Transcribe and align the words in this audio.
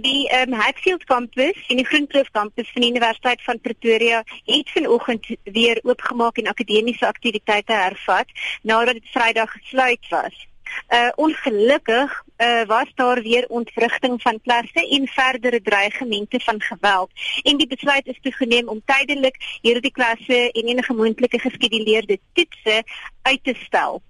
Die 0.00 0.30
um, 0.32 0.52
Hatfield 0.52 1.04
kampus 1.04 1.58
en 1.68 1.76
die 1.76 1.84
Groenkloof 1.84 2.30
kampus 2.32 2.70
van 2.72 2.80
die 2.80 2.90
Universiteit 2.90 3.42
van 3.44 3.60
Pretoria 3.60 4.22
het 4.44 4.70
vanoggend 4.70 5.26
weer 5.44 5.80
oopgemaak 5.82 6.38
en 6.40 6.46
akademiese 6.46 7.06
aktiwiteite 7.06 7.72
hervat 7.72 8.30
nadat 8.62 8.96
dit 8.96 9.10
Vrydag 9.12 9.52
gesluit 9.52 10.08
was. 10.08 10.46
Uh 10.88 11.10
ongelukkig 11.14 12.24
uh 12.38 12.62
was 12.66 12.92
daar 12.94 13.22
weer 13.22 13.44
ontwrigting 13.48 14.22
van 14.22 14.40
klasse 14.40 14.88
en 14.88 15.06
verdere 15.06 15.60
dreigemente 15.62 16.40
van 16.40 16.60
geweld 16.60 17.10
en 17.42 17.56
die 17.56 17.66
besluit 17.66 18.06
is 18.06 18.20
toegeneem 18.20 18.68
om 18.68 18.82
tydelik 18.84 19.36
hierdie 19.62 19.92
klasse 19.92 20.50
en 20.50 20.68
enige 20.72 20.94
moontlike 20.94 21.38
geskeduleerde 21.38 22.18
toetse 22.32 22.82
uit 23.22 23.44
te 23.44 23.54
stel. 23.66 24.02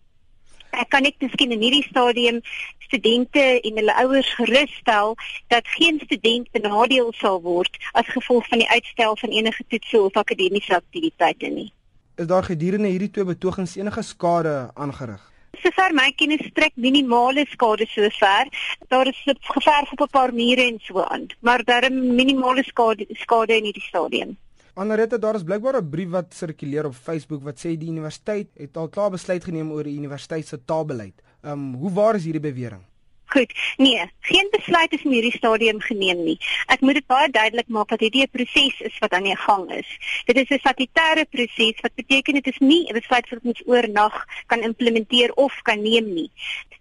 Ek 0.71 0.89
kan 0.89 1.03
net 1.03 1.19
miskien 1.19 1.51
in 1.51 1.63
hierdie 1.63 1.87
stadium 1.89 2.41
studente 2.79 3.43
en 3.61 3.79
hulle 3.81 3.95
ouers 4.03 4.31
gerus 4.39 4.73
stel 4.79 5.17
dat 5.49 5.67
geen 5.77 6.01
student 6.05 6.51
benadeel 6.55 7.13
sal 7.19 7.41
word 7.43 7.77
as 7.93 8.07
gevolg 8.07 8.47
van 8.49 8.63
die 8.63 8.69
uitstel 8.71 9.17
van 9.17 9.35
enige 9.35 9.65
toetse 9.69 10.01
of 10.01 10.17
akademiese 10.17 10.77
aktiwiteite 10.77 11.51
nie. 11.51 11.73
Is 12.17 12.27
daar 12.27 12.45
gedurende 12.45 12.89
hierdie 12.89 13.11
twee 13.11 13.25
betogings 13.25 13.77
enige 13.77 14.03
skade 14.03 14.71
aangerig? 14.75 15.23
Sover 15.63 15.95
my 15.95 16.13
kennis 16.17 16.43
strek 16.47 16.77
minimale 16.77 17.45
skade 17.51 17.87
sover. 17.91 18.47
Daar 18.89 19.07
is 19.11 19.23
geverf 19.25 19.93
op 19.93 20.01
'n 20.07 20.11
paar 20.11 20.33
mure 20.35 20.63
en 20.63 20.79
so 20.83 21.03
aan, 21.03 21.27
maar 21.41 21.65
daar 21.65 21.83
is 21.83 21.91
minimale 21.91 22.63
skade 22.63 23.07
skade 23.09 23.57
in 23.57 23.65
hierdie 23.65 23.89
stadium. 23.89 24.37
Anarette, 24.75 25.19
daar 25.19 25.35
is 25.35 25.43
blykbaar 25.43 25.77
'n 25.81 25.91
brief 25.91 26.11
wat 26.11 26.35
sirkuleer 26.35 26.87
op 26.87 26.95
Facebook 26.95 27.43
wat 27.43 27.59
sê 27.59 27.77
die 27.79 27.91
universiteit 27.91 28.49
het 28.57 28.77
al 28.77 28.89
klaar 28.89 29.11
besluit 29.11 29.45
geneem 29.45 29.71
oor 29.71 29.85
die 29.85 29.97
universiteit 29.97 30.47
se 30.47 30.65
taalbeleid. 30.65 31.23
Ehm 31.43 31.53
um, 31.53 31.75
hoe 31.75 31.93
waar 31.93 32.15
is 32.15 32.25
hierdie 32.25 32.41
bewering? 32.41 32.83
Goed. 33.31 33.53
Nee, 33.77 34.11
geen 34.21 34.49
besluit 34.51 34.93
is 34.93 35.03
in 35.03 35.11
hierdie 35.11 35.37
stadium 35.37 35.81
geneem 35.81 36.23
nie. 36.25 36.39
Ek 36.67 36.81
moet 36.81 36.99
dit 36.99 37.07
baie 37.07 37.29
duidelik 37.31 37.69
maak 37.69 37.89
dat 37.89 38.01
hierdie 38.03 38.25
'n 38.27 38.31
proses 38.31 38.81
is 38.81 38.99
wat 38.99 39.13
aan 39.13 39.23
die 39.23 39.37
gang 39.37 39.71
is. 39.71 39.87
Dit 40.27 40.37
is 40.37 40.51
'n 40.51 40.59
statutêre 40.59 41.25
proses 41.31 41.81
wat 41.81 41.95
beteken 41.95 42.35
dit 42.35 42.47
is 42.47 42.59
nie 42.59 42.87
'n 42.89 42.99
besluit 42.99 43.31
wat 43.31 43.39
ons 43.43 43.63
oornag 43.67 44.27
kan 44.47 44.63
implementeer 44.63 45.33
of 45.35 45.63
kan 45.63 45.83
neem 45.83 46.15
nie. 46.15 46.31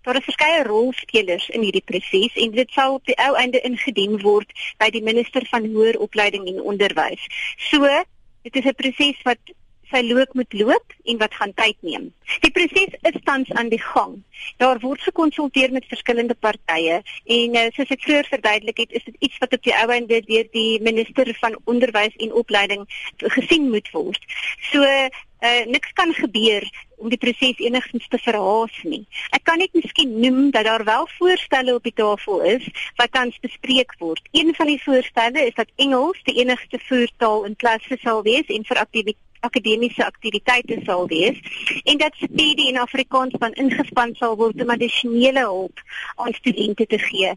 Daar 0.07 0.15
is 0.15 0.23
verskeie 0.23 0.63
rolspelers 0.63 1.49
in 1.49 1.61
hierdie 1.61 1.85
proses 1.85 2.35
en 2.35 2.51
dit 2.51 2.71
sal 2.71 2.93
op 2.99 3.05
die 3.05 3.17
ou 3.19 3.33
einde 3.35 3.59
ingedien 3.67 4.19
word 4.23 4.51
by 4.79 4.89
die 4.95 5.03
minister 5.03 5.45
van 5.51 5.67
hoër 5.73 5.99
opleiding 5.99 6.47
en 6.47 6.61
onderwys. 6.73 7.25
So, 7.69 7.87
dit 8.47 8.55
is 8.55 8.65
'n 8.65 8.79
proses 8.79 9.19
wat 9.23 9.55
sy 9.89 10.01
loop 10.05 10.33
moet 10.37 10.53
loop 10.53 10.93
en 11.03 11.17
wat 11.21 11.33
gaan 11.33 11.53
tyd 11.57 11.77
neem. 11.85 12.09
Die 12.43 12.51
proses 12.53 12.93
is 13.09 13.17
tans 13.25 13.49
aan 13.57 13.71
die 13.73 13.81
gang. 13.81 14.19
Daar 14.61 14.79
word 14.83 15.01
gekonsulteer 15.01 15.71
met 15.73 15.87
verskillende 15.89 16.35
partye 16.37 16.99
en 17.25 17.57
uh, 17.57 17.65
soos 17.75 17.93
ek 17.95 18.05
vroeër 18.05 18.29
verduidelik 18.29 18.83
het, 18.83 18.93
is 18.99 19.07
dit 19.07 19.15
iets 19.29 19.39
wat 19.43 19.55
op 19.57 19.63
die 19.65 19.75
ou 19.75 19.87
einde 19.95 20.21
deur 20.27 20.47
die 20.53 20.81
minister 20.85 21.33
van 21.41 21.57
onderwys 21.65 22.15
en 22.17 22.35
opleiding 22.43 22.85
gesien 23.39 23.69
moet 23.73 23.89
word. 23.95 24.21
So 24.71 24.85
uh, 25.39 25.65
niks 25.65 25.91
kan 25.93 26.13
gebeur 26.13 26.65
om 26.97 27.09
die 27.09 27.17
proses 27.17 27.59
enigstens 27.63 28.07
te 28.07 28.19
verhaas 28.19 28.75
nie. 28.83 29.05
Ek 29.35 29.43
kan 29.47 29.61
net 29.61 29.73
miskien 29.73 30.19
noem 30.19 30.51
dat 30.51 30.67
daar 30.67 30.83
wel 30.83 31.07
voorstelle 31.17 31.75
op 31.75 31.83
die 31.83 31.95
tafel 31.95 32.41
is 32.41 32.67
wat 32.99 33.11
tans 33.15 33.39
bespreek 33.39 33.95
word. 34.03 34.21
Een 34.31 34.51
van 34.55 34.67
die 34.67 34.81
voorstelle 34.83 35.45
is 35.47 35.55
dat 35.55 35.71
Engels 35.75 36.19
die 36.27 36.39
enigste 36.43 36.79
voertaal 36.89 37.47
in 37.47 37.55
klasse 37.55 37.97
sal 38.03 38.23
wees 38.27 38.47
en 38.47 38.67
vir 38.67 38.83
aktiwiteite 38.83 39.27
akademiese 39.39 40.05
aktiwiteite 40.05 40.81
sal 40.83 41.07
wees 41.07 41.37
en 41.83 41.97
dat 41.97 42.15
studie 42.19 42.67
in 42.67 42.79
Afrikaans 42.79 43.35
van 43.39 43.55
ingespan 43.63 44.11
sal 44.19 44.35
word 44.35 44.61
om 44.61 44.73
addisionele 44.75 45.45
hulp 45.47 45.83
aan 46.15 46.35
studente 46.35 46.85
te 46.85 46.99
gee. 46.99 47.31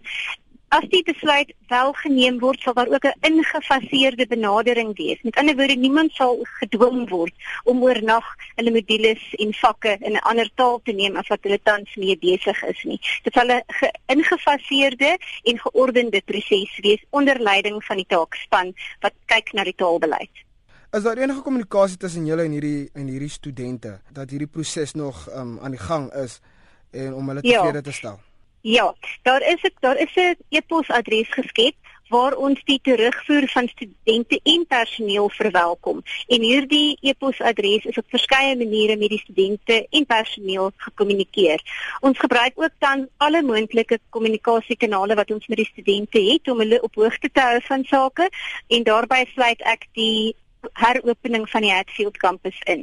As 0.72 0.86
die 0.88 1.02
besluit 1.04 1.50
wel 1.68 1.90
geneem 2.00 2.38
word, 2.40 2.62
sal 2.64 2.72
daar 2.72 2.88
ook 2.88 3.04
'n 3.04 3.26
ingefaseerde 3.28 4.26
benadering 4.26 4.96
wees. 4.96 5.20
Met 5.22 5.36
ander 5.36 5.56
woorde, 5.56 5.76
niemand 5.76 6.12
sal 6.12 6.38
gedwing 6.60 7.08
word 7.08 7.34
om 7.64 7.82
oornag 7.82 8.24
hulle 8.56 8.70
modules 8.70 9.34
en 9.36 9.52
vakke 9.52 9.96
in 10.00 10.12
'n 10.12 10.24
ander 10.30 10.50
taal 10.54 10.80
te 10.84 10.92
neem 10.92 11.16
as 11.16 11.28
wat 11.28 11.42
hulle 11.42 11.60
tans 11.62 11.94
mee 11.96 12.16
besig 12.18 12.62
is 12.62 12.82
nie. 12.84 13.00
Dit 13.22 13.32
sal 13.32 13.52
'n 13.52 13.62
ingefaseerde 14.06 15.18
en 15.42 15.58
geordende 15.58 16.22
proses 16.24 16.78
wees 16.80 17.04
onder 17.10 17.40
leiding 17.40 17.84
van 17.84 17.96
die 17.96 18.08
taakspan 18.08 18.74
wat 19.00 19.12
kyk 19.26 19.52
na 19.52 19.64
die 19.64 19.76
taalbeleid. 19.76 20.34
Is 20.90 21.02
daar 21.02 21.16
enige 21.16 21.42
kommunikasie 21.42 21.96
tussen 21.96 22.26
julle 22.26 22.42
en 22.42 22.50
hierdie 22.50 22.90
en 22.94 23.06
hierdie 23.06 23.30
studente 23.30 24.00
dat 24.12 24.30
hierdie 24.30 24.48
proses 24.48 24.92
nog 24.92 25.28
um, 25.36 25.58
aan 25.60 25.70
die 25.70 25.80
gang 25.80 26.12
is 26.12 26.40
en 26.90 27.14
om 27.14 27.28
hulle 27.28 27.40
ja. 27.42 27.60
tevrede 27.60 27.76
ja. 27.76 27.82
te 27.82 27.92
stel? 27.92 28.20
Ja, 28.62 28.94
daar 29.22 29.42
is 29.42 29.62
ek 29.66 29.80
daar 29.80 29.98
is 29.98 30.14
'n 30.14 30.36
e-posadres 30.48 31.28
geskep 31.28 31.74
waar 32.08 32.34
ons 32.36 32.60
die 32.64 32.78
terugvoer 32.82 33.48
van 33.48 33.68
studente 33.68 34.40
en 34.42 34.66
personeel 34.66 35.28
verwelkom. 35.28 36.02
En 36.26 36.40
hierdie 36.40 36.98
e-posadres 37.00 37.84
is 37.84 37.98
op 37.98 38.06
verskeie 38.08 38.56
maniere 38.56 38.96
met 38.96 39.08
die 39.08 39.18
studente 39.18 39.86
en 39.90 40.06
personeel 40.06 40.70
gekommunikeer. 40.76 41.60
Ons 42.00 42.18
gebruik 42.18 42.52
ook 42.54 42.76
dan 42.78 43.08
alle 43.16 43.42
moontlike 43.42 43.98
kommunikasiekanale 44.08 45.14
wat 45.14 45.30
ons 45.30 45.46
met 45.46 45.62
die 45.62 45.70
studente 45.72 46.20
het 46.20 46.48
om 46.48 46.58
hulle 46.58 46.82
op 46.82 46.94
hoogte 46.94 47.30
te 47.32 47.40
hou 47.40 47.60
van 47.60 47.84
sake 47.84 48.30
en 48.68 48.82
daarbey 48.82 49.24
sluit 49.34 49.60
ek 49.62 49.88
die 49.92 50.34
heropening 50.72 51.48
van 51.50 51.60
die 51.60 51.72
Hatfield 51.72 52.16
kampus 52.16 52.58
in. 52.64 52.80